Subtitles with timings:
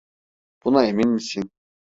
[0.65, 1.49] Buna emin misin?